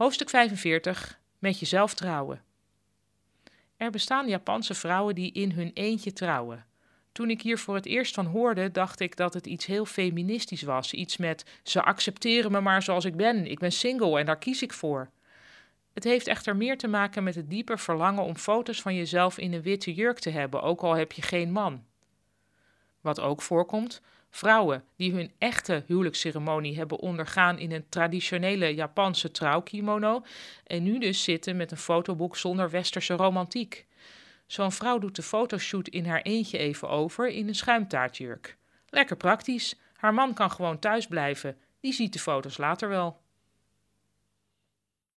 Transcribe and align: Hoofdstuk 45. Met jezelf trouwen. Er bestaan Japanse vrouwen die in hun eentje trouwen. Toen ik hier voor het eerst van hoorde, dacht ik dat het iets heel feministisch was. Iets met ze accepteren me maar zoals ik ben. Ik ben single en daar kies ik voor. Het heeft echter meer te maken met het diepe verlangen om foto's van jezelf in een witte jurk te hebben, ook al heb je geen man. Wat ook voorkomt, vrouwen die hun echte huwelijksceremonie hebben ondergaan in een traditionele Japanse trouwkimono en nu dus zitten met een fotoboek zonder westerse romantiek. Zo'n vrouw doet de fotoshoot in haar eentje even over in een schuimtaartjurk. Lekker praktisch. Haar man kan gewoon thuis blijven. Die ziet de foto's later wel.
Hoofdstuk 0.00 0.28
45. 0.28 1.20
Met 1.38 1.58
jezelf 1.58 1.94
trouwen. 1.94 2.42
Er 3.76 3.90
bestaan 3.90 4.28
Japanse 4.28 4.74
vrouwen 4.74 5.14
die 5.14 5.32
in 5.32 5.52
hun 5.52 5.70
eentje 5.74 6.12
trouwen. 6.12 6.66
Toen 7.12 7.30
ik 7.30 7.42
hier 7.42 7.58
voor 7.58 7.74
het 7.74 7.86
eerst 7.86 8.14
van 8.14 8.26
hoorde, 8.26 8.70
dacht 8.70 9.00
ik 9.00 9.16
dat 9.16 9.34
het 9.34 9.46
iets 9.46 9.66
heel 9.66 9.84
feministisch 9.84 10.62
was. 10.62 10.92
Iets 10.92 11.16
met 11.16 11.44
ze 11.62 11.82
accepteren 11.82 12.52
me 12.52 12.60
maar 12.60 12.82
zoals 12.82 13.04
ik 13.04 13.16
ben. 13.16 13.46
Ik 13.46 13.58
ben 13.58 13.72
single 13.72 14.18
en 14.18 14.26
daar 14.26 14.38
kies 14.38 14.62
ik 14.62 14.72
voor. 14.72 15.10
Het 15.92 16.04
heeft 16.04 16.26
echter 16.26 16.56
meer 16.56 16.78
te 16.78 16.88
maken 16.88 17.24
met 17.24 17.34
het 17.34 17.50
diepe 17.50 17.78
verlangen 17.78 18.24
om 18.24 18.36
foto's 18.36 18.82
van 18.82 18.94
jezelf 18.94 19.38
in 19.38 19.52
een 19.52 19.62
witte 19.62 19.94
jurk 19.94 20.18
te 20.18 20.30
hebben, 20.30 20.62
ook 20.62 20.80
al 20.80 20.94
heb 20.94 21.12
je 21.12 21.22
geen 21.22 21.52
man. 21.52 21.84
Wat 23.00 23.20
ook 23.20 23.42
voorkomt, 23.42 24.00
vrouwen 24.30 24.84
die 24.96 25.12
hun 25.12 25.32
echte 25.38 25.84
huwelijksceremonie 25.86 26.76
hebben 26.76 26.98
ondergaan 26.98 27.58
in 27.58 27.72
een 27.72 27.88
traditionele 27.88 28.74
Japanse 28.74 29.30
trouwkimono 29.30 30.24
en 30.66 30.82
nu 30.82 30.98
dus 30.98 31.22
zitten 31.22 31.56
met 31.56 31.70
een 31.70 31.76
fotoboek 31.76 32.36
zonder 32.36 32.70
westerse 32.70 33.14
romantiek. 33.14 33.86
Zo'n 34.46 34.72
vrouw 34.72 34.98
doet 34.98 35.16
de 35.16 35.22
fotoshoot 35.22 35.88
in 35.88 36.06
haar 36.06 36.22
eentje 36.22 36.58
even 36.58 36.88
over 36.88 37.28
in 37.28 37.48
een 37.48 37.54
schuimtaartjurk. 37.54 38.56
Lekker 38.88 39.16
praktisch. 39.16 39.78
Haar 39.96 40.14
man 40.14 40.34
kan 40.34 40.50
gewoon 40.50 40.78
thuis 40.78 41.06
blijven. 41.06 41.56
Die 41.80 41.92
ziet 41.92 42.12
de 42.12 42.18
foto's 42.18 42.58
later 42.58 42.88
wel. 42.88 43.19